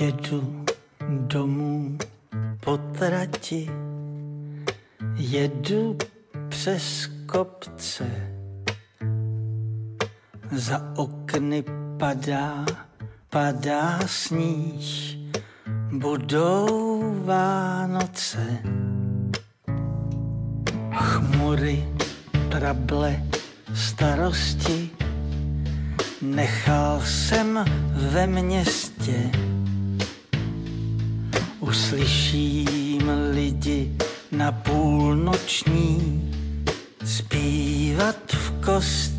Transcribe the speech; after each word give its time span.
Jedu 0.00 0.64
domů 1.10 1.98
po 2.60 2.76
trati, 2.76 3.70
jedu 5.16 5.98
přes 6.48 7.10
kopce. 7.26 8.06
Za 10.52 10.92
okny 10.96 11.64
padá, 11.98 12.64
padá 13.30 13.98
sníh, 14.06 15.16
budou 15.92 17.14
Vánoce. 17.24 18.58
Chmury, 20.94 21.88
trable, 22.50 23.22
starosti, 23.74 24.90
nechal 26.22 27.00
jsem 27.00 27.64
ve 27.92 28.26
městě. 28.26 29.47
Uslyším 31.68 33.10
lidi 33.30 33.92
na 34.32 34.52
půlnoční 34.52 36.22
zpívat 37.04 38.32
v 38.32 38.64
kostele. 38.64 39.17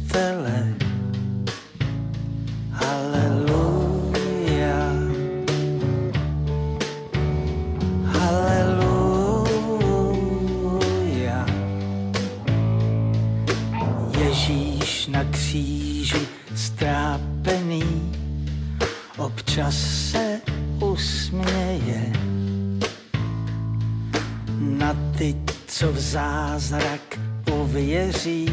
Zázrak 26.59 27.19
uvěří, 27.52 28.45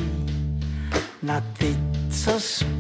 na 1.23 1.41
ty, 1.59 1.77
co 2.11 2.41
zpívají. 2.41 2.76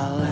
I'll 0.00 0.29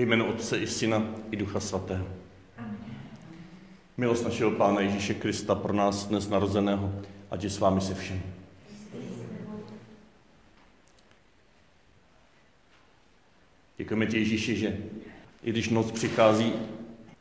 Ve 0.00 0.06
jménu 0.06 0.26
Otce 0.26 0.58
i 0.58 0.66
Syna 0.66 1.02
i 1.30 1.36
Ducha 1.36 1.60
Svatého. 1.60 2.06
Milost 3.96 4.24
našeho 4.24 4.50
Pána 4.50 4.80
Ježíše 4.80 5.14
Krista 5.14 5.54
pro 5.54 5.72
nás 5.72 6.06
dnes 6.06 6.28
narozeného, 6.28 6.92
ať 7.30 7.44
je 7.44 7.50
s 7.50 7.58
vámi 7.58 7.80
se 7.80 7.94
všemi. 7.94 8.22
Děkujeme 13.78 14.06
ti, 14.06 14.18
Ježíši, 14.18 14.56
že 14.56 14.78
i 15.42 15.50
když 15.50 15.68
noc 15.68 15.92
přichází 15.92 16.52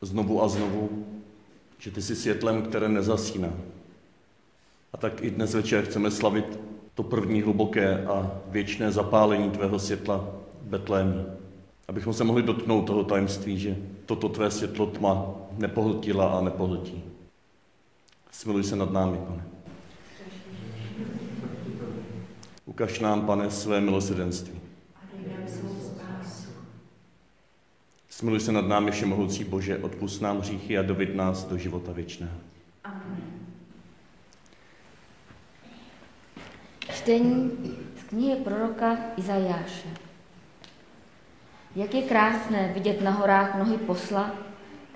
znovu 0.02 0.44
a 0.44 0.48
znovu, 0.48 1.06
že 1.78 1.92
ty 1.92 2.02
jsi 2.02 2.16
světlem, 2.16 2.62
které 2.62 2.90
nezasíná. 2.90 3.54
A 4.94 4.98
tak 4.98 5.24
i 5.24 5.32
dnes 5.32 5.54
večer 5.54 5.86
chceme 5.86 6.12
slavit 6.12 6.60
to 6.96 7.04
první 7.04 7.42
hluboké 7.42 8.06
a 8.06 8.42
věčné 8.48 8.92
zapálení 8.92 9.52
tvého 9.52 9.80
světla 9.80 10.28
v 10.62 10.70
Betlémě. 10.70 11.39
Abychom 11.90 12.14
se 12.14 12.24
mohli 12.24 12.44
dotknout 12.44 12.88
toho 12.88 13.04
tajemství, 13.04 13.60
že 13.60 13.78
toto 14.06 14.30
tvé 14.30 14.52
světlo 14.52 14.86
tma 14.86 15.36
nepohltila 15.58 16.38
a 16.38 16.42
nepohltí. 16.42 17.04
Smiluj 18.32 18.64
se 18.64 18.76
nad 18.76 18.92
námi, 18.92 19.18
pane. 19.28 19.44
Ukaž 22.66 23.00
nám, 23.00 23.26
pane, 23.26 23.52
své 23.52 23.82
milosrdenství. 23.82 24.60
Smiluj 28.10 28.40
se 28.40 28.52
nad 28.52 28.68
námi, 28.68 28.92
všemohoucí 28.92 29.44
Bože, 29.44 29.78
odpust 29.78 30.22
nám 30.22 30.40
hříchy 30.40 30.78
a 30.78 30.82
dovid 30.82 31.16
nás 31.16 31.44
do 31.44 31.58
života 31.58 31.92
věčného. 31.92 32.38
Čtení 36.94 37.52
z 38.00 38.04
knihy 38.04 38.36
proroka 38.36 38.98
Izajáše. 39.18 40.09
Jak 41.76 41.94
je 41.94 42.02
krásné 42.02 42.72
vidět 42.74 43.02
na 43.02 43.12
horách 43.12 43.58
nohy 43.58 43.78
posla, 43.78 44.32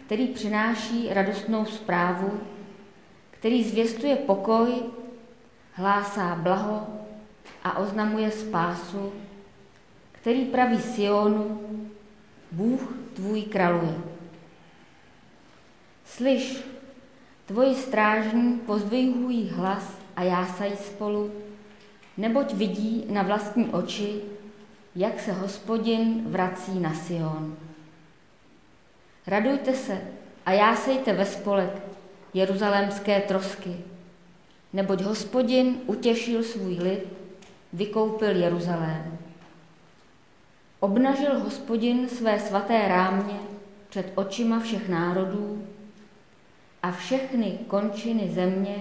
který 0.06 0.28
přináší 0.28 1.14
radostnou 1.14 1.66
zprávu, 1.66 2.40
který 3.31 3.64
zvěstuje 3.64 4.16
pokoj, 4.16 4.84
hlásá 5.74 6.36
blaho 6.36 6.88
a 7.64 7.78
oznamuje 7.78 8.31
spásu, 8.31 9.14
který 10.12 10.46
praví 10.46 10.81
Sionu, 10.81 11.62
Bůh 12.52 12.81
tvůj 13.14 13.42
kraluje. 13.42 13.96
Slyš, 16.06 16.64
tvoji 17.46 17.75
strážní 17.75 18.54
pozdvihují 18.54 19.50
hlas 19.50 19.98
a 20.16 20.24
jásají 20.24 20.75
spolu, 20.75 21.31
neboť 22.18 22.54
vidí 22.54 23.06
na 23.10 23.24
vlastní 23.24 23.66
oči, 23.66 24.22
jak 24.95 25.19
se 25.19 25.31
hospodin 25.31 26.24
vrací 26.25 26.80
na 26.80 26.94
Sion. 26.94 27.57
Radujte 29.28 29.74
se 29.74 30.01
a 30.45 30.51
jásejte 30.51 31.13
ve 31.13 31.25
spolek 31.25 31.81
jeruzalémské 32.34 33.22
trosky, 33.22 33.78
neboť 34.74 35.01
hospodin 35.01 35.81
utěšil 35.86 36.44
svůj 36.44 36.74
lid, 36.74 37.07
vykoupil 37.74 38.36
Jeruzalém. 38.36 39.18
Obnažil 40.80 41.39
hospodin 41.39 42.10
své 42.10 42.39
svaté 42.39 42.88
rámě 42.88 43.39
před 43.89 44.12
očima 44.16 44.60
všech 44.60 44.89
národů 44.89 45.68
a 46.84 46.92
všechny 46.92 47.60
končiny 47.68 48.31
země 48.31 48.75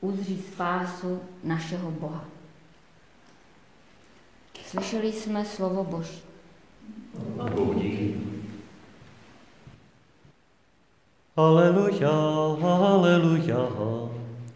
uzří 0.00 0.42
spásu 0.52 1.20
našeho 1.42 1.90
Boha. 1.90 2.33
Slyšeli 4.74 5.12
jsme 5.12 5.44
slovo 5.44 5.84
Boží. 5.84 6.22
Aleluja, 11.36 12.10
aleluja, 12.62 13.68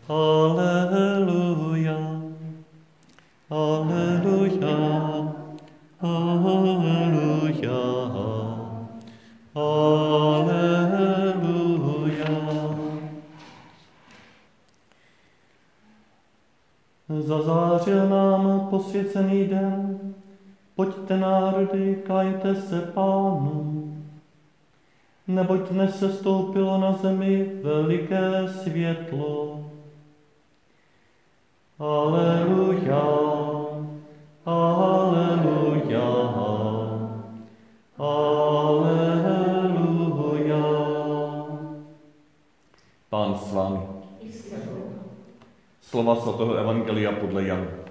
aleluja, 0.09 1.99
aleluja, 3.49 4.79
aleluja, 6.01 6.89
aleluja. 6.91 7.89
Zazářil 17.09 18.09
nám 18.09 18.67
posvěcený 18.71 19.45
den, 19.45 19.88
pojďte 20.79 21.17
národy, 21.17 21.99
kajte 22.07 22.55
se 22.55 22.81
pánu. 22.95 23.83
Neboť 25.27 25.75
dnes 25.75 25.99
se 25.99 26.13
stoupilo 26.13 26.79
na 26.79 26.93
zemi 26.93 27.51
veliké 27.63 28.49
světlo. 28.63 29.65
Aleluja, 31.79 33.03
aleluja, 34.47 36.09
aleluja. 37.99 39.35
Pán 43.11 43.35
s 43.35 43.53
vámi. 43.53 43.83
Slova 45.83 46.17
svatého 46.17 46.55
Evangelia 46.55 47.13
podle 47.13 47.43
Jana. 47.43 47.88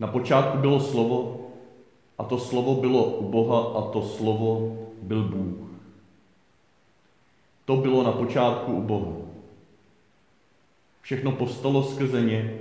Na 0.00 0.06
počátku 0.06 0.58
bylo 0.58 0.80
slovo, 0.80 1.46
a 2.18 2.24
to 2.24 2.38
slovo 2.38 2.74
bylo 2.74 3.04
u 3.04 3.28
Boha 3.28 3.78
a 3.78 3.92
to 3.92 4.02
slovo 4.02 4.78
byl 5.02 5.22
Bůh. 5.24 5.68
To 7.64 7.76
bylo 7.76 8.02
na 8.02 8.12
počátku 8.12 8.72
u 8.72 8.82
Boha. 8.82 9.12
Všechno 11.02 11.32
povstalo 11.32 11.82
skrze 11.82 12.22
ně 12.22 12.58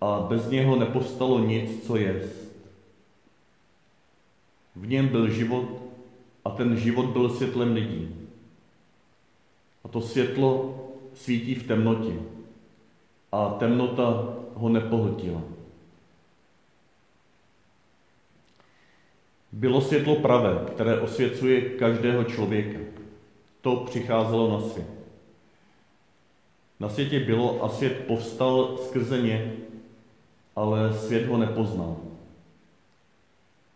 a 0.00 0.20
bez 0.28 0.50
něho 0.50 0.76
nepostalo 0.76 1.38
nic, 1.38 1.86
co 1.86 1.96
jest. 1.96 2.52
V 4.76 4.86
něm 4.86 5.08
byl 5.08 5.30
život 5.30 5.64
a 6.44 6.50
ten 6.50 6.76
život 6.76 7.06
byl 7.06 7.30
světlem 7.30 7.72
lidí. 7.72 8.08
A 9.84 9.88
to 9.88 10.00
světlo 10.00 10.74
svítí 11.14 11.54
v 11.54 11.66
temnotě 11.66 12.12
a 13.32 13.48
temnota 13.48 14.36
ho 14.54 14.68
nepohltila. 14.68 15.53
Bylo 19.54 19.80
světlo 19.80 20.16
pravé, 20.16 20.58
které 20.74 21.00
osvěcuje 21.00 21.60
každého 21.60 22.24
člověka. 22.24 22.78
To 23.60 23.76
přicházelo 23.76 24.60
na 24.60 24.68
svět. 24.68 24.86
Na 26.80 26.88
světě 26.88 27.20
bylo 27.20 27.64
a 27.64 27.68
svět 27.68 28.04
povstal 28.06 28.78
skrze 28.78 29.22
ně, 29.22 29.52
ale 30.56 30.98
svět 30.98 31.26
ho 31.26 31.38
nepoznal. 31.38 31.96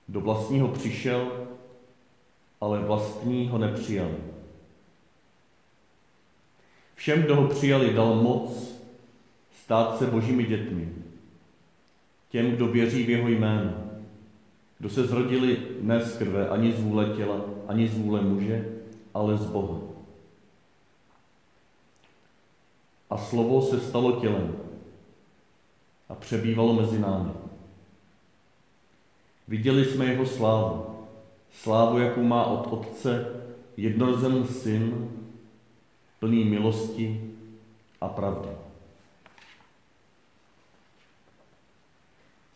Do 0.09 0.21
vlastního 0.21 0.69
přišel, 0.69 1.47
ale 2.61 2.79
vlastní 2.79 3.49
ho 3.49 3.59
nepřijali. 3.59 4.17
Všem, 6.95 7.23
kdo 7.23 7.37
ho 7.37 7.49
přijali, 7.49 7.95
dal 7.95 8.15
moc 8.15 8.75
stát 9.65 9.99
se 9.99 10.07
božími 10.07 10.45
dětmi. 10.45 10.89
Těm, 12.31 12.51
kdo 12.51 12.67
věří 12.67 13.05
v 13.05 13.11
jeho 13.11 13.29
jméno. 13.29 13.88
Kdo 14.79 14.91
se 14.91 15.07
zrodili 15.07 15.67
ne 15.81 16.05
z 16.05 16.19
krve, 16.19 16.49
ani 16.49 16.73
z 16.73 16.81
vůle 16.83 17.05
těla, 17.17 17.41
ani 17.69 17.89
z 17.89 17.99
vůle 17.99 18.21
muže, 18.21 18.69
ale 19.15 19.39
z 19.39 19.47
Boha. 19.47 19.79
A 23.11 23.19
slovo 23.19 23.63
se 23.63 23.81
stalo 23.81 24.21
tělem 24.21 24.57
a 26.09 26.15
přebývalo 26.15 26.73
mezi 26.73 26.99
námi. 26.99 27.31
Viděli 29.49 29.85
jsme 29.85 30.05
jeho 30.05 30.27
slávu, 30.27 30.87
slávu, 31.53 31.99
jakou 31.99 32.23
má 32.23 32.45
od 32.45 32.73
Otce 32.73 33.27
jednorozený 33.77 34.47
syn, 34.47 35.11
plný 36.21 36.45
milosti 36.45 37.31
a 38.01 38.09
pravdy. 38.09 38.49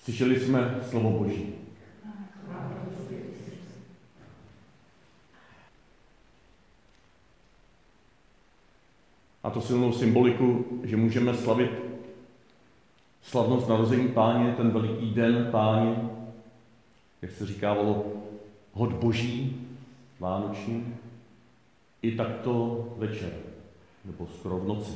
Slyšeli 0.04 0.40
jsme 0.40 0.80
slovo 0.90 1.10
Boží. 1.10 1.61
A 9.42 9.50
to 9.50 9.60
silnou 9.60 9.92
symboliku, 9.92 10.64
že 10.84 10.96
můžeme 10.96 11.34
slavit 11.34 11.70
slavnost 13.22 13.68
narození 13.68 14.08
páně, 14.08 14.54
ten 14.56 14.70
veliký 14.70 15.14
den 15.14 15.48
páně, 15.50 16.10
jak 17.22 17.30
se 17.30 17.46
říkávalo, 17.46 18.12
hod 18.72 18.92
boží, 18.92 19.66
vánoční, 20.20 20.94
i 22.02 22.16
takto 22.16 22.86
večer, 22.98 23.32
nebo 24.04 24.26
skoro 24.38 24.58
v 24.58 24.68
noci. 24.68 24.92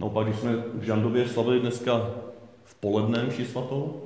No 0.00 0.10
pak, 0.10 0.26
když 0.26 0.38
jsme 0.38 0.56
v 0.56 0.82
Žandově 0.82 1.28
slavili 1.28 1.60
dneska 1.60 2.10
v 2.64 2.74
poledne 2.74 3.24
mši 3.24 3.46
svatou, 3.46 4.03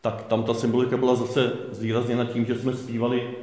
tak 0.00 0.22
tam 0.22 0.44
ta 0.44 0.54
symbolika 0.54 0.96
byla 0.96 1.14
zase 1.14 1.52
zvýrazněna 1.70 2.24
tím, 2.24 2.46
že 2.46 2.58
jsme 2.58 2.76
zpívali 2.76 3.34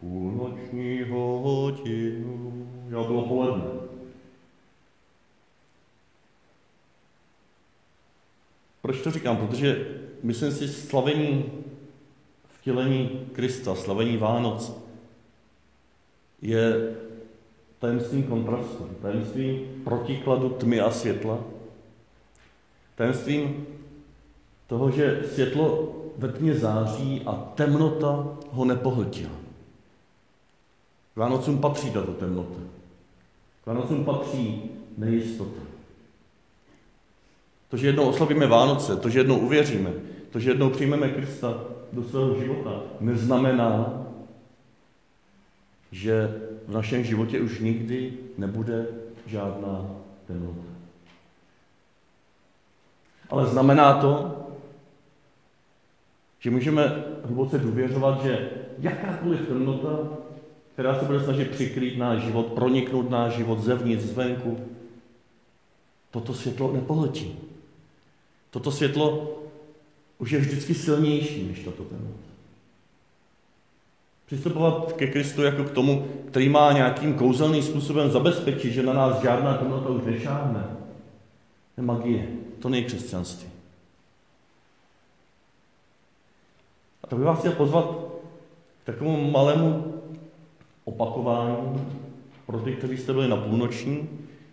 půlnoční 0.00 1.02
hodinu. 1.08 2.68
Já 2.88 3.02
bylo 3.02 3.22
poledne. 3.22 3.64
Proč 8.82 9.00
to 9.00 9.10
říkám? 9.10 9.36
Protože 9.36 9.98
myslím 10.22 10.52
si, 10.52 10.68
slavení 10.68 11.52
vtělení 12.60 13.28
Krista, 13.32 13.74
slavení 13.74 14.16
Vánoc 14.16 14.72
je 16.42 16.96
tajemstvím 17.78 18.22
kontrastu, 18.22 18.90
tajemstvím 19.02 19.82
protikladu 19.84 20.48
tmy 20.48 20.80
a 20.80 20.90
světla, 20.90 21.38
tajemstvím 22.94 23.66
toho, 24.72 24.90
že 24.90 25.22
světlo 25.32 25.94
ve 26.18 26.28
tmě 26.28 26.54
září 26.54 27.22
a 27.26 27.32
temnota 27.54 28.28
ho 28.50 28.64
nepohltila. 28.64 29.32
Vánocům 31.16 31.58
patří 31.58 31.90
tato 31.90 32.12
temnota. 32.12 32.60
Vánocům 33.66 34.04
patří 34.04 34.70
nejistota. 34.98 35.60
To, 37.68 37.76
že 37.76 37.86
jednou 37.86 38.08
oslavíme 38.08 38.46
Vánoce, 38.46 38.96
to, 38.96 39.08
že 39.08 39.18
jednou 39.18 39.38
uvěříme, 39.38 39.92
to, 40.30 40.40
že 40.40 40.50
jednou 40.50 40.70
přijmeme 40.70 41.08
Krista 41.08 41.64
do 41.92 42.02
svého 42.04 42.40
života, 42.40 42.80
neznamená, 43.00 44.06
že 45.90 46.40
v 46.66 46.72
našem 46.72 47.04
životě 47.04 47.40
už 47.40 47.60
nikdy 47.60 48.12
nebude 48.38 48.86
žádná 49.26 49.90
temnota. 50.26 50.72
Ale 53.30 53.46
znamená 53.46 54.00
to, 54.00 54.41
že 56.42 56.50
můžeme 56.50 57.04
hluboce 57.24 57.58
důvěřovat, 57.58 58.22
že 58.22 58.50
jakákoliv 58.78 59.48
temnota 59.48 59.98
která 60.72 60.98
se 60.98 61.04
bude 61.04 61.24
snažit 61.24 61.50
přikrýt 61.50 61.98
náš 61.98 62.22
život, 62.22 62.46
proniknout 62.46 63.10
náš 63.10 63.32
život 63.32 63.60
zevnitř, 63.60 64.02
zvenku, 64.04 64.58
toto 66.10 66.34
světlo 66.34 66.72
nepohltí. 66.72 67.36
Toto 68.50 68.72
světlo 68.72 69.36
už 70.18 70.30
je 70.30 70.38
vždycky 70.38 70.74
silnější 70.74 71.48
než 71.48 71.58
tato 71.58 71.84
temnota. 71.84 72.32
Přistupovat 74.26 74.92
ke 74.92 75.06
Kristu 75.06 75.42
jako 75.42 75.64
k 75.64 75.70
tomu, 75.70 76.08
který 76.30 76.48
má 76.48 76.72
nějakým 76.72 77.14
kouzelným 77.14 77.62
způsobem 77.62 78.10
zabezpečit, 78.10 78.72
že 78.72 78.82
na 78.82 78.92
nás 78.92 79.22
žádná 79.22 79.54
temnota 79.54 79.88
už 79.88 80.04
nešáhne, 80.04 80.64
je 81.76 81.82
magie. 81.82 82.28
To 82.58 82.68
není 82.68 82.84
křesťanství. 82.84 83.51
Tak 87.12 87.18
bych 87.18 87.26
vás 87.26 87.38
chtěl 87.38 87.52
pozvat 87.52 87.84
k 88.82 88.86
takovému 88.86 89.30
malému 89.30 89.94
opakování 90.84 91.86
pro 92.46 92.58
ty, 92.60 92.72
kteří 92.72 92.96
jste 92.96 93.12
byli 93.12 93.28
na 93.28 93.36
půlnoční, 93.36 94.08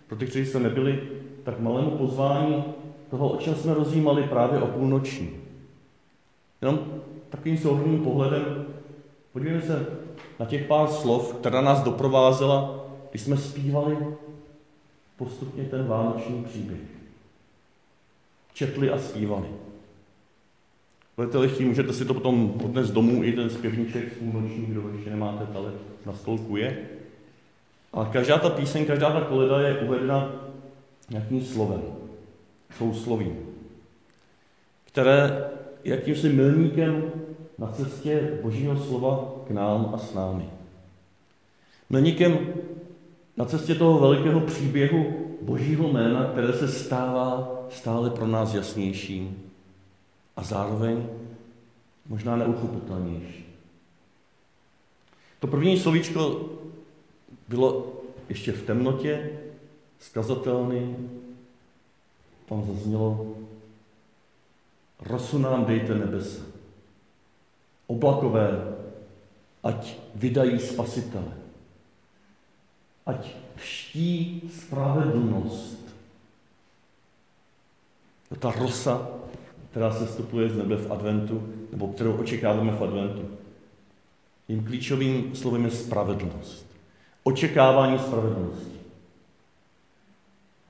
pro 0.08 0.18
ty, 0.18 0.25
kteří 0.25 0.46
jste 0.46 0.60
nebyli, 0.60 1.10
tak 1.44 1.60
malému 1.60 1.92
pozvání 1.92 2.63
toho, 3.10 3.30
o 3.30 3.38
čem 3.38 3.56
jsme 3.56 3.74
rozjímali 3.74 4.24
právě 4.24 4.62
o 4.62 4.68
půlnoční. 4.68 5.30
Jenom 6.62 6.80
takovým 7.30 7.58
souhrným 7.58 8.04
pohledem 8.04 8.66
podívejme 9.34 9.62
se 9.62 9.86
na 10.39 10.46
těch 10.46 10.66
pár 10.66 10.88
slov, 10.88 11.34
která 11.34 11.62
nás 11.62 11.84
doprovázela, 11.84 12.86
když 13.10 13.22
jsme 13.22 13.38
zpívali 13.38 13.98
postupně 15.18 15.63
ten 15.63 15.88
vánoční 15.88 16.44
příběh. 16.44 16.80
Četli 18.54 18.89
a 18.89 18.98
zpívali. 18.98 19.48
Budete-li 21.19 21.49
chtít, 21.49 21.65
můžete 21.65 21.93
si 21.93 22.05
to 22.05 22.13
potom 22.13 22.53
odnést 22.65 22.91
domů, 22.91 23.23
i 23.23 23.33
ten 23.33 23.49
zpěvníček 23.49 24.13
půlnoční, 24.13 24.65
kdo 24.65 24.89
ještě 24.93 25.09
nemáte, 25.09 25.47
ale 25.55 25.71
na 26.05 26.13
stolku 26.13 26.57
je. 26.57 26.77
Ale 27.93 28.09
každá 28.11 28.38
ta 28.38 28.49
píseň, 28.49 28.85
každá 28.85 29.11
ta 29.11 29.21
koleda 29.21 29.59
je 29.59 29.77
uvedena 29.77 30.31
nějakým 31.09 31.45
slovem, 31.45 31.81
souslovím, 32.77 33.38
které 34.85 35.49
jakýmsi 35.83 36.29
milníkem 36.29 37.11
na 37.57 37.67
cestě 37.67 38.39
Božího 38.43 38.77
slova 38.77 39.33
k 39.47 39.51
nám 39.51 39.91
a 39.93 39.97
s 39.97 40.13
námi. 40.13 40.45
Milníkem 41.89 42.39
na 43.38 43.45
cestě 43.45 43.75
toho 43.75 43.99
velikého 43.99 44.39
příběhu 44.39 45.05
Božího 45.41 45.88
jména, 45.88 46.25
které 46.25 46.53
se 46.53 46.67
stává 46.67 47.59
stále 47.69 48.09
pro 48.09 48.27
nás 48.27 48.53
jasnějším 48.53 49.49
a 50.39 50.43
zároveň 50.43 51.10
možná 52.05 52.36
neuchopitelnější. 52.36 53.46
To 55.39 55.48
první 55.48 55.79
slovíčko 55.79 56.50
bylo 57.48 57.93
ještě 58.29 58.51
v 58.51 58.63
temnotě, 58.63 59.39
skazatelný, 60.00 61.10
tam 62.46 62.67
zaznělo, 62.67 63.36
rosu 65.00 65.38
nám 65.38 65.65
dejte 65.65 65.96
nebesa, 65.96 66.41
oblakové, 67.88 68.77
ať 69.63 69.98
vydají 70.15 70.60
spasitele, 70.60 71.34
ať 73.05 73.36
ští 73.58 74.41
spravedlnost. 74.55 75.79
Ta 78.39 78.51
rosa, 78.51 79.18
která 79.71 79.91
se 79.91 80.07
stupuje 80.07 80.49
z 80.49 80.57
nebe 80.57 80.77
v 80.77 80.91
adventu, 80.91 81.43
nebo 81.71 81.88
kterou 81.88 82.13
očekáváme 82.13 82.71
v 82.71 82.83
adventu. 82.83 83.21
Tím 84.47 84.65
klíčovým 84.65 85.35
slovem 85.35 85.65
je 85.65 85.71
spravedlnost. 85.71 86.65
Očekávání 87.23 87.99
spravedlnosti. 87.99 88.79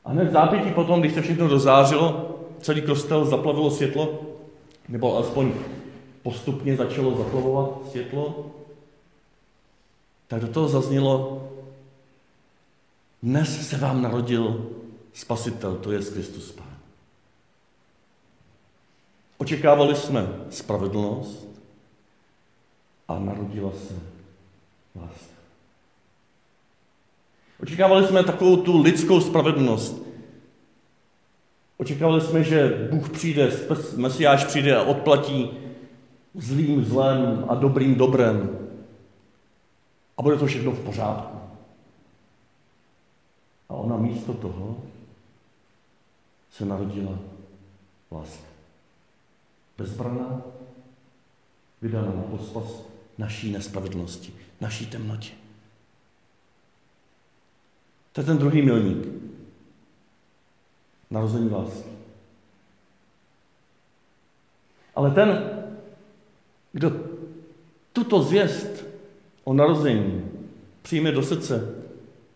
A 0.05 0.11
hned 0.11 0.31
zápětí 0.31 0.71
potom, 0.71 0.99
když 0.99 1.13
se 1.13 1.21
všechno 1.21 1.47
dozářilo, 1.47 2.39
celý 2.61 2.81
kostel 2.81 3.25
zaplavilo 3.25 3.71
světlo, 3.71 4.19
nebo 4.89 5.15
alespoň 5.15 5.51
postupně 6.23 6.75
začalo 6.75 7.17
zaplavovat 7.17 7.91
světlo, 7.91 8.51
tak 10.27 10.41
do 10.41 10.47
toho 10.47 10.67
zaznělo, 10.67 11.47
dnes 13.23 13.69
se 13.69 13.77
vám 13.77 14.01
narodil 14.01 14.69
spasitel, 15.13 15.75
to 15.75 15.91
je 15.91 15.99
Kristus 15.99 16.51
Pán. 16.51 16.68
Očekávali 19.41 19.95
jsme 19.95 20.27
spravedlnost 20.49 21.47
a 23.07 23.19
narodila 23.19 23.71
se 23.71 23.93
láska. 24.95 25.39
Očekávali 27.63 28.07
jsme 28.07 28.23
takovou 28.23 28.57
tu 28.57 28.81
lidskou 28.81 29.21
spravedlnost. 29.21 30.03
Očekávali 31.77 32.21
jsme, 32.21 32.43
že 32.43 32.87
Bůh 32.91 33.09
přijde, 33.09 33.51
Mesiáš 33.95 34.45
přijde 34.45 34.75
a 34.75 34.83
odplatí 34.83 35.51
zlým 36.35 36.85
zlem 36.85 37.45
a 37.49 37.55
dobrým 37.55 37.95
dobrem. 37.95 38.59
A 40.17 40.21
bude 40.21 40.37
to 40.37 40.45
všechno 40.45 40.71
v 40.71 40.85
pořádku. 40.85 41.37
A 43.69 43.73
ona 43.73 43.97
místo 43.97 44.33
toho 44.33 44.77
se 46.51 46.65
narodila 46.65 47.19
láska. 48.11 48.58
Bezbraná, 49.79 50.41
vydána 51.81 52.11
na 52.15 52.21
pospas 52.21 52.83
naší 53.17 53.51
nespravedlnosti, 53.51 54.33
naší 54.61 54.85
temnotě. 54.85 55.29
To 58.11 58.21
je 58.21 58.25
ten 58.25 58.37
druhý 58.37 58.61
milník. 58.61 59.07
Narození 61.09 61.49
lásky. 61.49 61.89
Ale 64.95 65.11
ten, 65.11 65.61
kdo 66.71 66.91
tuto 67.93 68.23
zvěst 68.23 68.85
o 69.43 69.53
narození 69.53 70.31
přijme 70.81 71.11
do 71.11 71.23
srdce 71.23 71.83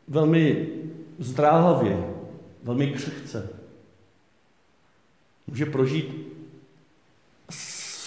velmi 0.08 0.70
zdráhavě, 1.20 2.14
velmi 2.64 2.92
křehce, 2.92 3.50
může 5.48 5.66
prožít 5.66 6.33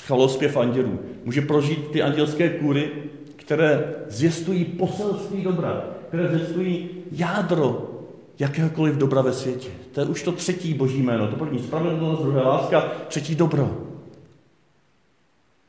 chalospěv 0.07 0.57
andělů. 0.57 0.99
Může 1.25 1.43
prožít 1.43 1.91
ty 1.91 2.03
andělské 2.03 2.49
kůry, 2.49 2.91
které 3.37 3.95
zvěstují 4.09 4.65
poselství 4.65 5.43
dobra, 5.43 5.85
které 6.09 6.29
zvěstují 6.29 6.89
jádro 7.13 7.91
jakéhokoliv 8.39 8.97
dobra 8.97 9.23
ve 9.23 9.33
světě. 9.33 9.69
To 9.93 10.01
je 10.01 10.07
už 10.07 10.23
to 10.23 10.33
třetí 10.33 10.75
boží 10.75 11.03
jméno. 11.03 11.29
To 11.29 11.37
první 11.37 11.59
spravedlnost, 11.59 12.23
druhé 12.23 12.43
láska, 12.43 12.81
třetí 13.09 13.35
dobro. 13.35 13.79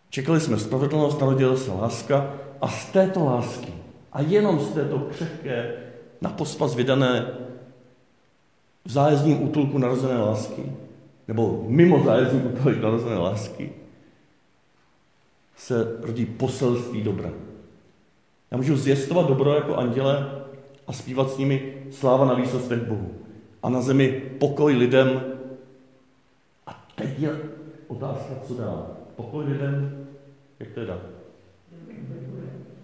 Čekali 0.09 0.39
jsme 0.39 0.57
spravedlnost, 0.57 1.21
narodila 1.21 1.57
se 1.57 1.71
láska 1.71 2.33
a 2.61 2.67
z 2.67 2.85
této 2.85 3.25
lásky 3.25 3.73
a 4.13 4.21
jenom 4.21 4.59
z 4.59 4.69
této 4.69 4.99
křehké, 4.99 5.71
na 6.21 6.29
pospas 6.29 6.75
vydané 6.75 7.27
v 8.85 8.91
zájezdním 8.91 9.43
útulku 9.43 9.77
narozené 9.77 10.17
lásky, 10.17 10.61
nebo 11.27 11.65
mimo 11.67 12.03
zájezdní 12.03 12.41
útulek 12.41 12.81
narozené 12.81 13.17
lásky, 13.17 13.71
se 15.57 15.97
rodí 16.01 16.25
poselství 16.25 17.01
dobra. 17.01 17.29
Já 18.51 18.57
můžu 18.57 18.77
zjistovat 18.77 19.27
dobro 19.27 19.53
jako 19.53 19.75
anděle 19.75 20.31
a 20.87 20.93
zpívat 20.93 21.31
s 21.31 21.37
nimi 21.37 21.73
sláva 21.91 22.25
na 22.25 22.33
výsostech 22.33 22.81
Bohu. 22.81 23.11
A 23.63 23.69
na 23.69 23.81
zemi 23.81 24.23
pokoj 24.39 24.75
lidem. 24.75 25.21
A 26.67 26.85
teď 26.95 27.19
je 27.19 27.39
otázka, 27.87 28.33
co 28.47 28.53
dál. 28.53 28.87
Pokoj 29.15 29.45
lidem, 29.45 30.07
jak 30.59 30.69
to 30.69 30.79
je 30.79 30.85
dál? 30.85 31.01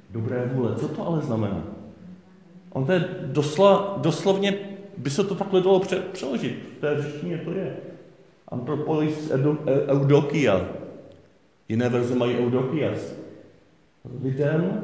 Dobré 0.10 0.52
vůle. 0.54 0.76
Co 0.76 0.88
to 0.88 1.08
ale 1.08 1.22
znamená? 1.22 1.64
On 2.70 2.86
to 2.86 2.92
je 2.92 3.06
dosla, 3.26 3.98
doslovně, 4.02 4.60
by 4.98 5.10
se 5.10 5.24
to 5.24 5.36
takhle 5.36 5.62
dalo 5.62 5.80
pře, 5.80 6.00
přeložit. 6.00 6.70
V 6.78 6.82
té 6.82 7.02
řečtině 7.02 7.38
to 7.38 7.52
je. 7.52 7.78
Antropolis 8.48 9.32
eudokia. 9.88 10.83
Jiné 11.74 11.90
verze 11.90 12.16
mají 12.16 12.38
eudokias. 12.38 13.14
Lidem, 14.22 14.84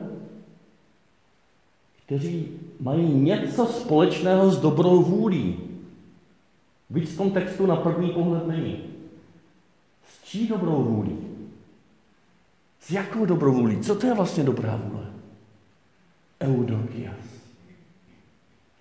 kteří 2.05 2.47
mají 2.79 3.13
něco 3.13 3.65
společného 3.65 4.51
s 4.51 4.61
dobrou 4.61 5.03
vůlí. 5.03 5.59
Víc 6.89 7.13
v 7.13 7.17
tom 7.17 7.31
textu 7.31 7.65
na 7.65 7.75
první 7.75 8.09
pohled 8.09 8.47
není. 8.47 8.83
S 10.07 10.23
čí 10.23 10.47
dobrou 10.47 10.83
vůlí? 10.83 11.17
S 12.79 12.91
jakou 12.91 13.25
dobrou 13.25 13.53
vůlí? 13.53 13.79
Co 13.79 13.95
to 13.95 14.07
je 14.07 14.13
vlastně 14.13 14.43
dobrá 14.43 14.75
vůle? 14.75 15.05
Eudokias. 16.41 17.25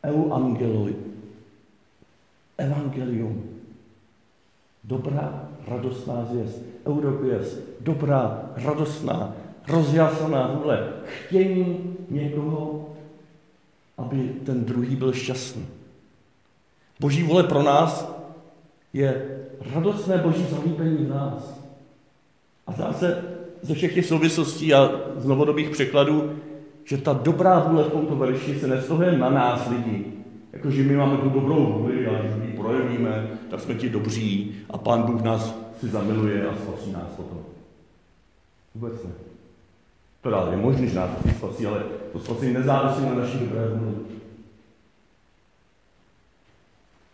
Euangeloi. 0.05 0.97
Evangelium. 2.59 3.45
Dobrá, 4.85 5.48
radostná 5.71 6.25
zvěst. 6.25 6.63
Eudokias. 6.87 7.57
Dobrá, 7.81 8.43
radostná, 8.57 9.33
rozjasaná 9.69 10.47
vůle, 10.47 10.89
chtění 11.05 11.97
někoho, 12.11 12.89
aby 13.99 14.33
ten 14.45 14.65
druhý 14.65 14.97
byl 14.97 15.13
šťastný. 15.13 15.67
Boží 17.01 17.23
vůle 17.23 17.43
pro 17.43 17.63
nás 17.63 18.19
je 18.93 19.27
radostné 19.75 20.19
boží 20.19 20.47
zalíbení 20.51 20.97
v 20.97 21.11
nás. 21.11 21.61
A 22.67 22.73
zdá 22.73 22.93
se 22.93 23.25
ze 23.63 23.75
všech 23.75 23.95
těch 23.95 24.07
souvislostí 24.07 24.75
a 24.75 24.91
z 25.17 25.27
novodobých 25.27 25.71
překladů, 25.71 26.33
že 26.85 26.99
ta 26.99 27.13
dobrá 27.13 27.59
vůle 27.59 27.85
v 27.85 27.93
tomto 27.93 28.17
verši 28.17 28.59
se 28.61 28.67
neslohuje 28.67 29.19
na 29.19 29.31
nás 29.31 29.69
lidi, 29.71 30.05
jakože 30.53 30.83
my 30.83 30.97
máme 30.97 31.17
tu 31.17 31.29
dobrou 31.29 31.73
vůli 31.73 32.07
a 32.07 32.13
projevíme, 32.59 33.29
tak 33.50 33.61
jsme 33.61 33.75
ti 33.75 33.88
dobří 33.88 34.57
a 34.71 34.79
Pán 34.79 35.03
Bůh 35.03 35.23
nás 35.23 35.55
si 35.81 35.88
zamiluje 35.88 36.49
a 36.49 36.57
spasí 36.57 36.93
nás 36.93 37.09
potom. 37.17 37.38
Vůbec 38.75 39.05
ne. 39.05 39.11
To 40.21 40.50
je 40.50 40.57
možné, 40.57 40.87
že 40.87 40.97
nás 40.97 41.11
spasí, 41.37 41.67
ale 41.67 41.83
to 42.12 42.21
spasení 42.21 42.53
nezávisí 42.53 43.07
na 43.07 43.15
naší 43.15 43.38
dobré 43.38 43.69
vůli. 43.69 43.95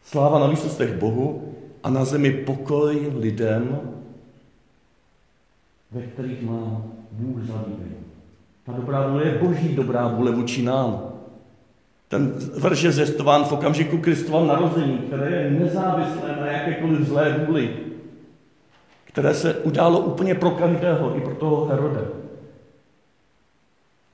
Sláva 0.04 0.38
na 0.38 0.46
výsostech 0.46 0.98
Bohu 0.98 1.54
a 1.82 1.90
na 1.90 2.04
zemi 2.04 2.32
pokoj 2.32 3.12
lidem, 3.16 3.80
ve 5.90 6.02
kterých 6.02 6.42
má 6.42 6.82
Bůh 7.10 7.42
zalíbení. 7.42 8.04
Ta 8.66 8.72
dobrá 8.72 9.08
vůle 9.08 9.24
je 9.24 9.38
boží 9.38 9.74
dobrá 9.74 10.08
vůle 10.08 10.30
vůči 10.30 10.62
nám. 10.62 11.13
Ten 12.14 12.30
verš 12.54 12.82
je 12.82 12.92
zjistován 12.92 13.44
v 13.44 13.52
okamžiku 13.52 13.98
Kristova 13.98 14.46
narození, 14.46 14.98
které 14.98 15.42
je 15.42 15.50
nezávislé 15.50 16.36
na 16.40 16.46
jakékoliv 16.46 17.08
zlé 17.08 17.44
vůli, 17.46 17.70
které 19.04 19.34
se 19.34 19.54
událo 19.54 20.00
úplně 20.00 20.34
pro 20.34 20.50
každého, 20.50 21.16
i 21.16 21.20
pro 21.20 21.34
toho 21.34 21.64
Herode. 21.64 22.04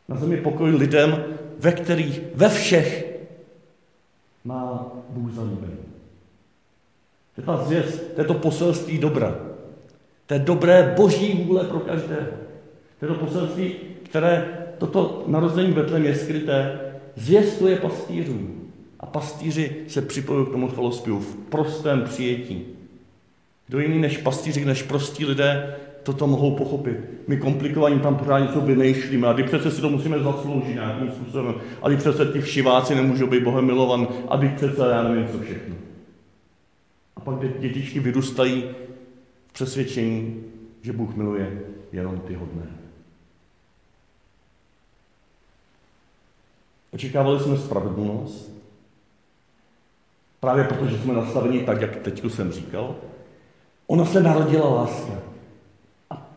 Na 0.09 0.17
zemi 0.17 0.37
pokoj 0.37 0.71
lidem, 0.71 1.25
ve 1.59 1.73
kterých, 1.73 2.21
ve 2.35 2.49
všech 2.49 3.21
má 4.45 4.87
Bůh 5.09 5.33
zalíbení. 5.33 5.85
To 7.35 7.41
je 7.41 7.47
ta 7.47 7.57
zvěst, 7.57 8.15
to 8.15 8.21
je 8.21 8.27
to 8.27 8.35
poselství 8.35 8.99
dobra. 8.99 9.35
To 10.27 10.35
je 10.35 10.41
dobré 10.41 10.95
boží 10.97 11.45
vůle 11.45 11.65
pro 11.65 11.81
každého. 11.81 12.27
To 13.01 13.05
je 13.05 13.09
to 13.09 13.15
poselství, 13.15 13.75
které 14.03 14.49
toto 14.79 15.25
narození 15.27 15.73
Betlem 15.73 16.05
je 16.05 16.15
skryté, 16.15 16.90
zvěstuje 17.21 17.77
pastýřům. 17.77 18.71
A 19.01 19.07
pastýři 19.07 19.77
se 19.89 20.03
připojují 20.03 20.47
k 20.47 20.51
tomu 20.51 20.69
chvalospěvu 20.69 21.21
v 21.21 21.37
prostém 21.37 22.03
přijetí. 22.03 22.65
Kdo 23.67 23.81
jiný 23.81 23.99
než 23.99 24.19
pastýři, 24.19 24.65
než 24.65 24.83
prostí 24.83 25.27
lidé, 25.27 25.77
toto 26.03 26.27
mohou 26.27 26.57
pochopit. 26.57 26.97
My 27.29 27.37
komplikovaní 27.37 28.01
tam 28.01 28.17
pořád 28.17 28.39
něco 28.39 28.61
vymýšlíme 28.61 29.29
a 29.29 29.35
přece 29.35 29.71
si 29.71 29.81
to 29.81 29.91
musíme 29.91 30.19
zasloužit 30.19 30.75
nějakým 30.75 31.11
způsobem. 31.11 31.55
A 31.83 31.97
přece 31.97 32.27
ty 32.27 32.41
všiváci 32.41 32.95
nemůžou 32.95 33.27
být 33.27 33.43
Bohem 33.43 33.65
milovan 33.65 34.09
a 34.29 34.39
přece 34.57 34.83
já 34.91 35.03
nevím 35.03 35.29
co 35.29 35.39
všechno. 35.39 35.75
A 37.17 37.21
pak 37.21 37.61
dětičky 37.61 38.01
vyrůstají 38.01 38.65
v 39.47 39.53
přesvědčení, 39.53 40.43
že 40.83 40.93
Bůh 40.93 41.17
miluje 41.17 41.61
jenom 41.93 42.19
ty 42.21 42.35
hodné. 42.35 42.80
Očekávali 46.93 47.41
jsme 47.41 47.57
spravedlnost, 47.57 48.53
právě 50.41 50.65
protože 50.65 50.99
jsme 50.99 51.15
nastaveni 51.15 51.61
tak, 51.61 51.81
jak 51.81 51.97
teď 51.97 52.25
jsem 52.29 52.53
říkal. 52.53 52.97
Ona 53.87 54.05
se 54.05 54.23
narodila 54.23 54.75
láska. 54.75 55.13
A 56.11 56.29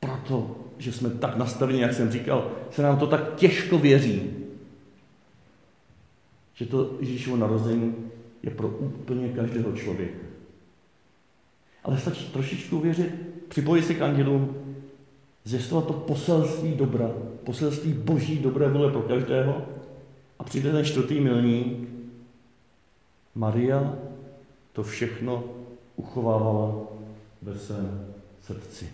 proto, 0.00 0.56
že 0.78 0.92
jsme 0.92 1.10
tak 1.10 1.36
nastaveni, 1.36 1.80
jak 1.80 1.94
jsem 1.94 2.10
říkal, 2.10 2.50
se 2.70 2.82
nám 2.82 2.98
to 2.98 3.06
tak 3.06 3.34
těžko 3.34 3.78
věří, 3.78 4.30
že 6.54 6.66
to 6.66 6.90
Ježíšovo 7.00 7.36
narození 7.36 7.94
je 8.42 8.50
pro 8.50 8.68
úplně 8.68 9.28
každého 9.28 9.72
člověka. 9.72 10.26
Ale 11.84 11.98
stačí 11.98 12.24
trošičku 12.24 12.78
věřit, 12.78 13.14
připojit 13.48 13.82
se 13.82 13.94
k 13.94 14.02
andělům, 14.02 14.56
zjistovat 15.44 15.86
to 15.86 15.92
poselství 15.92 16.74
dobra, 16.74 17.10
poselství 17.44 17.92
boží 17.92 18.38
dobré 18.38 18.68
vůle 18.68 18.90
pro 18.90 19.02
každého 19.02 19.62
a 20.38 20.44
přijde 20.44 20.72
ten 20.72 20.84
čtvrtý 20.84 21.20
milník. 21.20 21.88
Maria 23.34 23.94
to 24.72 24.82
všechno 24.82 25.44
uchovávala 25.96 26.74
ve 27.42 27.58
svém 27.58 28.14
srdci. 28.42 28.88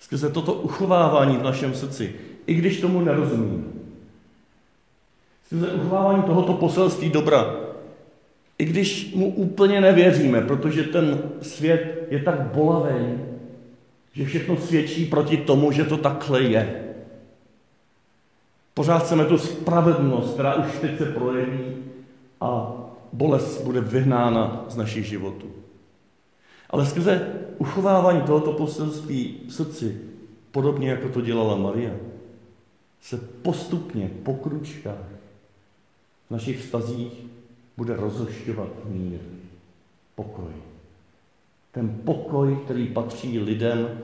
Skrze 0.00 0.30
toto 0.30 0.52
uchovávání 0.52 1.36
v 1.36 1.42
našem 1.42 1.74
srdci, 1.74 2.14
i 2.46 2.54
když 2.54 2.80
tomu 2.80 3.00
nerozumím, 3.00 3.72
skrze 5.46 5.72
uchovávání 5.72 6.22
tohoto 6.22 6.52
poselství 6.54 7.10
dobra, 7.10 7.56
i 8.58 8.64
když 8.64 9.14
mu 9.14 9.34
úplně 9.34 9.80
nevěříme, 9.80 10.40
protože 10.40 10.82
ten 10.82 11.22
svět 11.42 12.06
je 12.10 12.22
tak 12.22 12.40
bolavý, 12.40 13.18
že 14.12 14.24
všechno 14.24 14.56
svědčí 14.56 15.04
proti 15.04 15.36
tomu, 15.36 15.72
že 15.72 15.84
to 15.84 15.96
takhle 15.96 16.42
je. 16.42 16.87
Pořád 18.78 18.98
chceme 18.98 19.24
tu 19.24 19.38
spravedlnost, 19.38 20.34
která 20.34 20.54
už 20.54 20.78
teď 20.80 20.98
se 20.98 21.04
projeví 21.04 21.76
a 22.40 22.72
bolest 23.12 23.62
bude 23.64 23.80
vyhnána 23.80 24.64
z 24.68 24.76
našich 24.76 25.04
životů. 25.04 25.46
Ale 26.70 26.86
skrze 26.86 27.32
uchovávání 27.58 28.22
tohoto 28.22 28.52
poselství 28.52 29.40
v 29.48 29.52
srdci, 29.52 30.00
podobně 30.50 30.90
jako 30.90 31.08
to 31.08 31.20
dělala 31.20 31.56
Maria, 31.56 31.90
se 33.00 33.16
postupně 33.42 34.10
po 34.22 34.34
kručkách 34.34 35.08
v 36.28 36.30
našich 36.30 36.60
vztazích 36.60 37.26
bude 37.76 37.96
rozhošťovat 37.96 38.68
mír, 38.84 39.18
pokoj. 40.14 40.52
Ten 41.72 42.00
pokoj, 42.04 42.58
který 42.64 42.86
patří 42.86 43.38
lidem, 43.38 44.00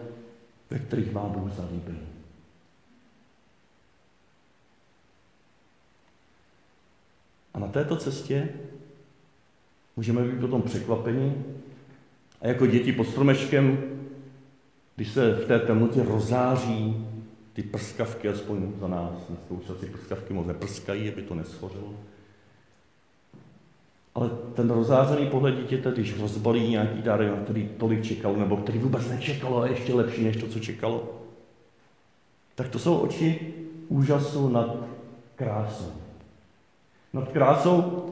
ve 0.70 0.78
kterých 0.78 1.12
má 1.12 1.22
Bůh 1.22 1.52
zalíbení. 1.52 2.13
A 7.54 7.58
na 7.58 7.66
této 7.66 7.96
cestě 7.96 8.48
můžeme 9.96 10.24
být 10.24 10.40
potom 10.40 10.62
překvapení 10.62 11.44
a 12.40 12.46
jako 12.46 12.66
děti 12.66 12.92
pod 12.92 13.04
stromečkem, 13.04 13.78
když 14.96 15.12
se 15.12 15.32
v 15.32 15.46
té 15.46 15.58
temnotě 15.58 16.02
rozáří 16.02 17.06
ty 17.52 17.62
prskavky, 17.62 18.28
aspoň 18.28 18.72
za 18.80 18.88
nás, 18.88 19.12
dneska 19.28 19.72
asi 19.72 19.86
prskavky 19.86 20.34
moc 20.34 20.46
neprskají, 20.46 21.12
aby 21.12 21.22
to 21.22 21.34
neschořilo, 21.34 21.94
ale 24.14 24.30
ten 24.54 24.70
rozářený 24.70 25.26
pohled 25.26 25.56
dítěte, 25.56 25.92
když 25.92 26.20
rozbalí 26.20 26.70
nějaký 26.70 27.02
dar, 27.02 27.40
který 27.44 27.68
tolik 27.68 28.04
čekal, 28.04 28.36
nebo 28.36 28.56
který 28.56 28.78
vůbec 28.78 29.08
nečekalo 29.08 29.62
a 29.62 29.66
ještě 29.66 29.94
lepší 29.94 30.24
než 30.24 30.36
to, 30.36 30.46
co 30.46 30.60
čekalo, 30.60 31.20
tak 32.54 32.68
to 32.68 32.78
jsou 32.78 32.96
oči 32.96 33.54
úžasu 33.88 34.48
nad 34.48 34.76
krásou. 35.36 36.03
Nad 37.14 37.32
krásou, 37.32 38.06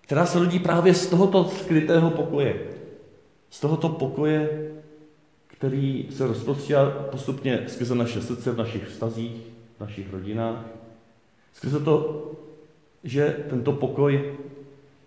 která 0.00 0.26
se 0.26 0.38
rodí 0.38 0.58
právě 0.58 0.94
z 0.94 1.06
tohoto 1.06 1.44
skrytého 1.44 2.10
pokoje. 2.10 2.56
Z 3.50 3.60
tohoto 3.60 3.88
pokoje, 3.88 4.70
který 5.46 6.08
se 6.10 6.26
rozprostírá 6.26 6.90
postupně 6.90 7.64
skrze 7.66 7.94
naše 7.94 8.22
srdce 8.22 8.50
v 8.50 8.56
našich 8.56 8.88
vztazích, 8.88 9.36
v 9.76 9.80
našich 9.80 10.12
rodinách. 10.12 10.64
Skrze 11.52 11.80
to, 11.80 12.22
že 13.04 13.36
tento 13.50 13.72
pokoj 13.72 14.34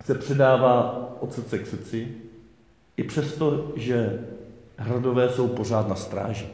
se 0.06 0.16
předává 0.16 1.10
od 1.20 1.34
srdce 1.34 1.60
k 1.60 1.68
srdci, 1.68 2.08
i 2.98 3.04
přesto, 3.04 3.72
že 3.76 4.28
hradové 4.78 5.30
jsou 5.30 5.48
pořád 5.48 5.88
na 5.88 5.96
stráži. 5.96 6.48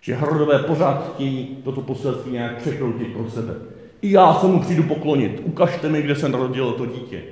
Že 0.00 0.14
hradové 0.14 0.58
pořád 0.58 1.14
chtějí 1.14 1.56
toto 1.64 1.80
poselství 1.80 2.32
nějak 2.32 2.56
překroutit 2.56 3.12
pro 3.12 3.30
sebe. 3.30 3.54
I 4.02 4.10
já 4.10 4.34
se 4.34 4.46
mu 4.46 4.60
přijdu 4.60 4.82
poklonit. 4.82 5.42
Ukažte 5.44 5.88
mi, 5.88 6.02
kde 6.02 6.16
se 6.16 6.28
narodilo 6.28 6.72
to 6.72 6.86
dítě. 6.86 7.22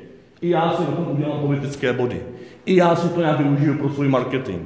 I 0.40 0.48
já 0.48 0.76
si 0.76 0.82
na 0.82 0.90
tom 0.90 1.10
udělám 1.10 1.40
politické 1.40 1.92
body. 1.92 2.22
I 2.66 2.76
já 2.76 2.96
si 2.96 3.08
to 3.08 3.20
nějak 3.20 3.40
využiju 3.40 3.78
pro 3.78 3.90
svůj 3.90 4.08
marketing. 4.08 4.62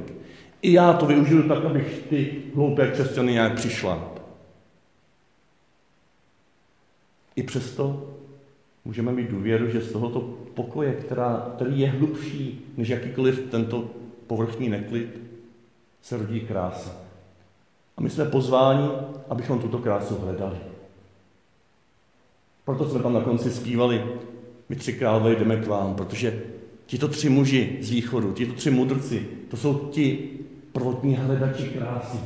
I 0.61 0.73
já 0.73 0.93
to 0.93 1.05
využiju 1.05 1.47
tak, 1.47 1.65
abych 1.65 2.05
ty 2.09 2.33
hloupé 2.55 2.87
křesťany 2.87 3.31
nějak 3.33 3.53
přišla. 3.53 4.11
I 7.35 7.43
přesto 7.43 8.09
můžeme 8.85 9.11
mít 9.11 9.29
důvěru, 9.29 9.69
že 9.69 9.81
z 9.81 9.91
tohoto 9.91 10.19
pokoje, 10.53 10.93
která, 10.93 11.51
který 11.55 11.79
je 11.79 11.89
hlubší 11.89 12.65
než 12.77 12.89
jakýkoliv 12.89 13.47
tento 13.51 13.89
povrchní 14.27 14.69
neklid, 14.69 15.19
se 16.01 16.17
rodí 16.17 16.39
krása. 16.39 16.95
A 17.97 18.01
my 18.01 18.09
jsme 18.09 18.25
pozváni, 18.25 18.89
abychom 19.29 19.59
tuto 19.59 19.77
krásu 19.77 20.15
hledali. 20.15 20.72
Proto 22.65 22.89
jsme 22.89 22.99
tam 22.99 23.13
na 23.13 23.21
konci 23.21 23.51
zpívali, 23.51 24.03
my 24.69 24.75
tři 24.75 24.93
králové 24.93 25.35
jdeme 25.35 25.57
k 25.57 25.67
vám, 25.67 25.95
protože 25.95 26.43
tito 26.85 27.07
tři 27.07 27.29
muži 27.29 27.77
z 27.81 27.89
východu, 27.89 28.33
tito 28.33 28.53
tři 28.53 28.71
mudrci, 28.71 29.27
to 29.49 29.57
jsou 29.57 29.73
ti 29.73 30.29
prvotní 30.71 31.15
hledači 31.15 31.63
krásy. 31.63 32.17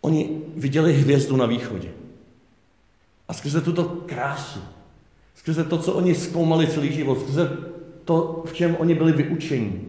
oni 0.00 0.42
viděli 0.56 0.92
hvězdu 0.92 1.36
na 1.36 1.46
východě. 1.46 1.88
A 3.28 3.32
skrze 3.32 3.60
tuto 3.60 3.84
krásu, 3.84 4.60
skrze 5.34 5.64
to, 5.64 5.78
co 5.78 5.92
oni 5.92 6.14
zkoumali 6.14 6.66
celý 6.66 6.92
život, 6.92 7.20
skrze 7.20 7.56
to, 8.04 8.42
v 8.46 8.52
čem 8.52 8.76
oni 8.78 8.94
byli 8.94 9.12
vyučeni, 9.12 9.80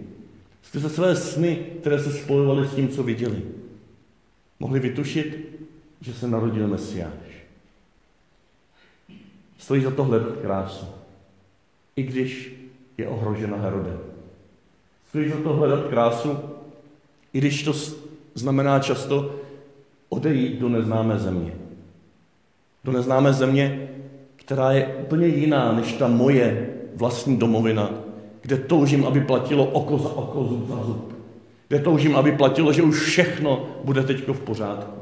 skrze 0.62 0.90
své 0.90 1.16
sny, 1.16 1.56
které 1.80 2.04
se 2.04 2.14
spojovaly 2.14 2.68
s 2.68 2.76
tím, 2.76 2.90
co 2.90 3.04
viděli, 3.04 3.42
mohli 4.60 4.80
vytušit, 4.80 5.38
že 6.02 6.14
se 6.14 6.28
narodil 6.28 6.68
Mesiáš. 6.68 7.32
Stojí 9.58 9.84
za 9.84 9.92
to 9.92 10.04
hledat 10.04 10.38
krásu, 10.42 10.86
i 11.96 12.04
když 12.04 12.54
je 12.98 13.08
ohrožena 13.08 13.58
Herodem. 13.58 14.00
Stojí 15.10 15.30
za 15.30 15.38
to 15.44 15.54
hledat 15.54 15.88
krásu, 15.90 16.40
i 17.34 17.38
když 17.38 17.64
to 17.64 17.74
znamená 18.36 18.80
často 18.80 19.36
odejít 20.10 20.60
do 20.60 20.70
neznámé 20.70 21.20
země. 21.20 21.54
Do 22.84 22.92
neznámé 22.92 23.34
země, 23.34 23.90
která 24.36 24.72
je 24.72 24.88
úplně 24.88 25.28
jiná 25.28 25.72
než 25.72 25.94
ta 25.94 26.08
moje 26.08 26.74
vlastní 26.96 27.38
domovina, 27.38 27.90
kde 28.42 28.58
toužím, 28.58 29.06
aby 29.06 29.22
platilo 29.22 29.66
oko 29.66 29.98
za 29.98 30.10
oko, 30.10 30.44
zub 30.44 30.70
za 30.70 30.84
zub. 30.84 31.14
Kde 31.68 31.80
toužím, 31.80 32.16
aby 32.16 32.32
platilo, 32.32 32.74
že 32.74 32.82
už 32.82 33.00
všechno 33.00 33.66
bude 33.84 34.04
teď 34.04 34.28
v 34.28 34.40
pořádku. 34.40 35.01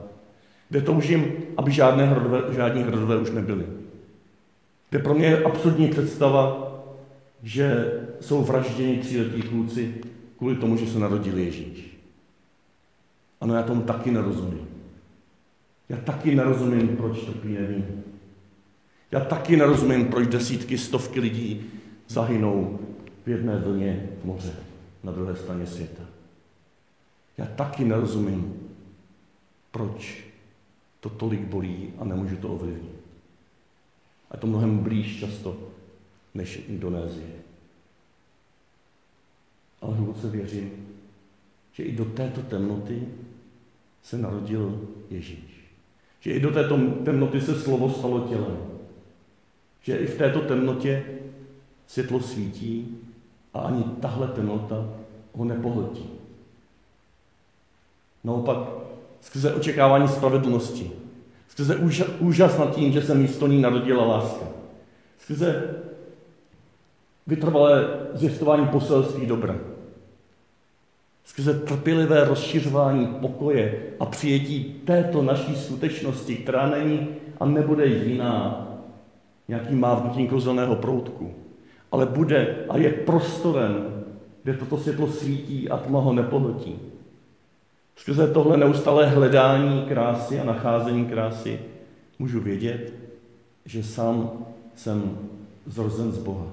Kde 0.70 0.82
toužím, 0.82 1.34
aby 1.58 1.72
žádné 1.72 2.06
hrodové, 2.06 2.54
žádní 2.54 2.84
hrodové 2.84 3.18
už 3.18 3.32
nebyly. 3.32 3.66
Kde 4.90 5.00
pro 5.00 5.14
mě 5.14 5.26
je 5.28 5.44
absurdní 5.44 5.88
představa, 5.88 6.72
že 7.44 7.94
jsou 8.22 8.44
vražděni 8.44 8.98
tříletí 8.98 9.42
kluci 9.42 9.96
kvůli 10.38 10.56
tomu, 10.56 10.78
že 10.78 10.88
se 10.88 11.00
narodil 11.00 11.38
Ježíš. 11.38 11.98
Ano, 13.42 13.56
já 13.56 13.64
tomu 13.64 13.82
taky 13.82 14.12
nerozumím. 14.12 14.68
Já 15.90 15.98
taky 15.98 16.36
nerozumím, 16.36 16.88
proč 16.98 17.22
trpí 17.22 17.48
nevím. 17.48 18.04
Já 19.12 19.20
taky 19.20 19.58
nerozumím, 19.58 20.06
proč 20.06 20.28
desítky, 20.28 20.78
stovky 20.78 21.20
lidí 21.20 21.66
zahynou 22.08 22.80
v 23.26 23.30
jedné 23.30 23.60
vlně 23.60 24.10
v 24.22 24.26
moře 24.26 24.54
na 25.04 25.12
druhé 25.12 25.36
straně 25.36 25.66
světa. 25.66 26.04
Já 27.38 27.46
taky 27.46 27.86
nerozumím, 27.86 28.54
proč 29.72 30.29
to 31.00 31.10
tolik 31.10 31.42
bolí 31.42 31.94
a 31.98 32.04
nemůžu 32.04 32.36
to 32.36 32.50
ovlivnit. 32.50 33.00
A 34.32 34.38
to 34.38 34.48
mnohem 34.48 34.78
blíž 34.78 35.20
často 35.20 35.58
než 36.34 36.64
Indonésie. 36.68 37.40
Ale 39.82 39.96
hluboce 39.96 40.30
věřím, 40.30 40.88
že 41.74 41.84
i 41.84 41.96
do 41.96 42.06
této 42.06 42.42
temnoty 42.42 43.08
se 44.04 44.18
narodil 44.18 44.88
Ježíš. 45.10 45.72
Že 46.20 46.32
i 46.32 46.40
do 46.40 46.52
této 46.52 46.78
temnoty 46.78 47.42
se 47.42 47.60
slovo 47.60 47.90
stalo 47.90 48.28
tělem. 48.28 48.58
Že 49.82 49.98
i 49.98 50.06
v 50.06 50.18
této 50.18 50.42
temnotě 50.42 51.06
světlo 51.88 52.20
svítí 52.20 52.98
a 53.54 53.60
ani 53.60 53.84
tahle 53.84 54.28
temnota 54.28 54.90
ho 55.34 55.46
nepohltí. 55.46 56.10
Naopak, 58.24 58.58
skrze 59.22 59.54
očekávání 59.54 60.08
spravedlnosti, 60.08 60.92
skrze 61.48 61.76
úžas 62.20 62.58
nad 62.58 62.76
tím, 62.76 62.92
že 62.92 63.02
se 63.02 63.16
místo 63.16 63.48
ní 63.48 63.62
narodila 63.62 64.06
láska, 64.06 64.46
skrze 65.18 65.76
vytrvalé 67.28 67.90
zvěstování 68.14 68.68
poselství 68.68 69.26
dobra, 69.26 69.56
skrze 71.26 71.54
trpělivé 71.54 72.26
rozšiřování 72.26 73.08
pokoje 73.08 73.84
a 74.00 74.06
přijetí 74.06 74.82
této 74.86 75.22
naší 75.22 75.56
skutečnosti, 75.56 76.36
která 76.36 76.70
není 76.70 77.08
a 77.40 77.46
nebude 77.46 77.86
jiná 77.86 78.66
nějakým 79.48 79.80
mávnutím 79.80 80.28
kozelného 80.28 80.76
proutku, 80.76 81.34
ale 81.92 82.06
bude 82.06 82.56
a 82.70 82.78
je 82.78 82.90
prostorem, 82.90 84.04
kde 84.44 84.54
toto 84.54 84.78
světlo 84.78 85.08
svítí 85.08 85.70
a 85.70 85.78
tma 85.78 86.00
ho 86.00 86.14
nepohltí. 86.14 86.80
Skrze 88.00 88.28
tohle 88.28 88.58
neustále 88.58 89.10
hledání 89.10 89.86
krásy 89.86 90.40
a 90.40 90.44
nacházení 90.44 91.06
krásy 91.06 91.60
můžu 92.20 92.40
vědět, 92.40 92.94
že 93.66 93.84
sám 93.84 94.32
jsem 94.76 95.18
zrozen 95.66 96.12
z 96.12 96.18
Boha. 96.18 96.48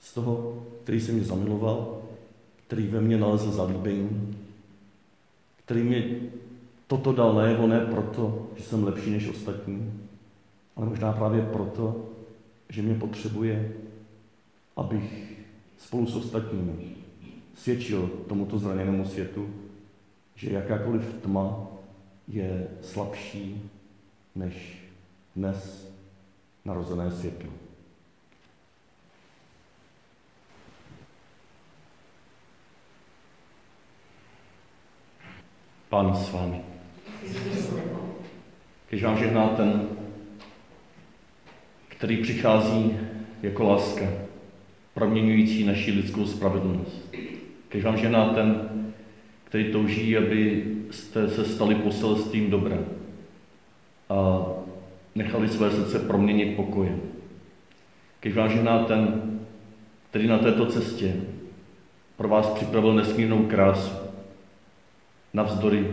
Z 0.00 0.14
toho, 0.14 0.62
který 0.82 1.00
se 1.00 1.12
mě 1.12 1.24
zamiloval, 1.24 1.98
který 2.66 2.86
ve 2.86 3.00
mně 3.00 3.18
nalezl 3.18 3.50
zalíbení, 3.50 4.38
který 5.64 5.82
mi 5.82 6.20
toto 6.86 7.12
dal 7.12 7.34
najevo 7.34 7.66
ne 7.66 7.80
proto, 7.80 8.46
že 8.56 8.62
jsem 8.62 8.84
lepší 8.84 9.10
než 9.10 9.28
ostatní, 9.28 9.92
ale 10.76 10.86
možná 10.86 11.12
právě 11.12 11.42
proto, 11.42 11.96
že 12.68 12.82
mě 12.82 12.94
potřebuje, 12.94 13.72
abych 14.76 15.32
spolu 15.78 16.06
s 16.06 16.16
ostatními 16.16 16.72
svědčil 17.54 18.10
tomuto 18.28 18.58
zraněnému 18.58 19.04
světu, 19.04 19.48
že 20.34 20.50
jakákoliv 20.50 21.14
tma 21.22 21.66
je 22.28 22.68
slabší 22.82 23.70
než 24.34 24.82
dnes 25.36 25.88
narozené 26.64 27.10
světlo. 27.10 27.50
Pán 35.88 36.16
s 36.16 36.32
vámi. 36.32 36.60
Když 38.88 39.02
vám 39.02 39.18
žehná 39.18 39.48
ten, 39.48 39.88
který 41.88 42.22
přichází 42.22 42.98
jako 43.42 43.64
láska, 43.64 44.04
proměňující 44.94 45.64
naši 45.64 45.92
lidskou 45.92 46.26
spravedlnost. 46.26 47.14
Když 47.68 47.84
vám 47.84 47.96
žehná 47.96 48.28
ten, 48.34 48.68
který 49.52 49.72
touží, 49.72 50.16
aby 50.16 50.64
jste 50.90 51.28
se 51.28 51.44
stali 51.44 51.74
poselstvím 51.74 52.50
dobra 52.50 52.76
a 54.08 54.46
nechali 55.14 55.48
své 55.48 55.70
srdce 55.70 55.98
proměnit 55.98 56.56
pokojem. 56.56 57.00
Když 58.20 58.34
vám 58.34 58.48
žehná 58.48 58.84
ten, 58.84 59.22
který 60.10 60.26
na 60.26 60.38
této 60.38 60.66
cestě 60.66 61.16
pro 62.16 62.28
vás 62.28 62.46
připravil 62.46 62.94
nesmírnou 62.94 63.46
krásu, 63.46 63.92
navzdory 65.34 65.86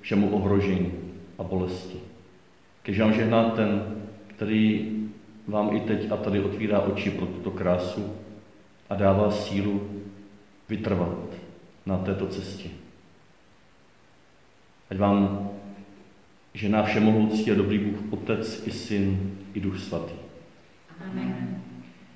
všemu 0.00 0.30
ohrožení 0.30 0.92
a 1.38 1.42
bolesti. 1.42 1.98
Když 2.82 3.00
vám 3.00 3.12
žehná 3.12 3.50
ten, 3.50 3.96
který 4.26 4.92
vám 5.48 5.76
i 5.76 5.80
teď 5.80 6.12
a 6.12 6.16
tady 6.16 6.40
otvírá 6.40 6.80
oči 6.80 7.10
pro 7.10 7.26
tuto 7.26 7.50
krásu 7.50 8.12
a 8.90 8.94
dává 8.94 9.30
sílu 9.30 9.90
vytrvat 10.68 11.18
na 11.86 11.98
této 11.98 12.26
cestě. 12.26 12.68
Ať 14.90 14.98
vám 14.98 15.50
žená 16.54 16.82
všemohoucí 16.82 17.50
a 17.50 17.54
dobrý 17.54 17.78
Bůh, 17.78 18.12
Otec 18.12 18.66
i 18.66 18.70
Syn 18.70 19.36
i 19.54 19.60
Duch 19.60 19.78
Svatý. 19.78 20.14
Amen. 21.10 21.62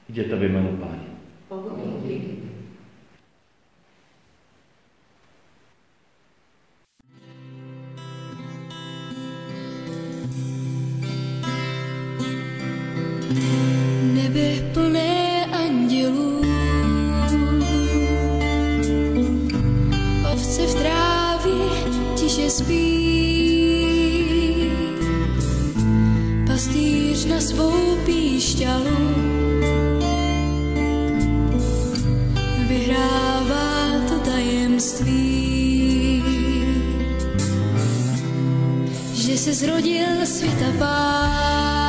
Jděte 0.08 0.36
ve 0.36 0.46
jménu 0.46 0.76
Páně. 0.76 1.10
Nebe 1.50 2.49
pastýř 27.20 27.24
na 27.24 27.40
svou 27.40 27.96
píšťalu 28.06 28.96
vyhrává 32.68 33.90
to 34.08 34.30
tajemství, 34.30 36.22
že 39.14 39.38
se 39.38 39.54
zrodil 39.54 40.26
světa 40.26 40.72
pán. 40.78 41.79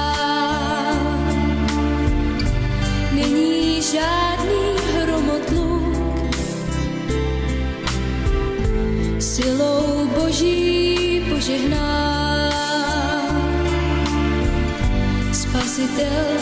Spasitel 16.01 16.40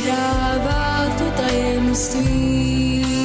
vyhrává 0.00 1.06
to 1.18 1.30
tajemství. 1.30 3.19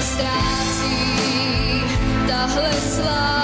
Se 0.00 0.06
ztrácí 0.06 1.82
tahle 2.28 2.72
sláva, 2.72 3.39